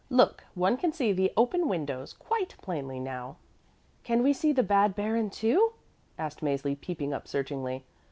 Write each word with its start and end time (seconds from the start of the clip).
Look, 0.09 0.45
one 0.55 0.77
can 0.77 0.91
see 0.91 1.13
the 1.13 1.31
open 1.37 1.67
windows 1.67 2.11
quite 2.11 2.55
plainly 2.59 2.99
now." 2.99 3.35
"Can 4.01 4.23
we 4.23 4.33
see 4.33 4.51
the 4.51 4.63
bad 4.63 4.95
baron, 4.95 5.29
too?" 5.29 5.73
asked 6.17 6.39
Mäzli 6.41 6.75
peeping 6.81 7.13
up 7.13 7.27
searchingly. 7.27 7.83